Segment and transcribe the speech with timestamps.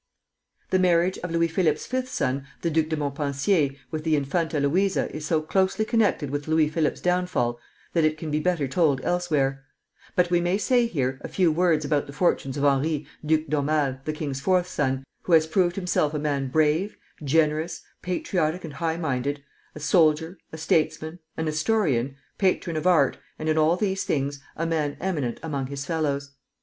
[0.71, 5.15] The marriage of Louis Philippe's fifth son, the Duc de Montpensier, with the Infanta Luisa
[5.15, 7.59] is so closely connected with Louis Philippe's downfall
[7.93, 9.63] that it can be better told elsewhere;
[10.15, 13.99] but we may here say a few words about the fortunes of Henri, Duc d'Aumale,
[14.05, 18.97] the king's fourth son, who has proved himself a man brave, generous, patriotic and high
[18.97, 19.43] minded,
[19.75, 24.65] a soldier, a statesman, an historian, patron of art, and in all these things a
[24.65, 26.31] man eminent among his fellows.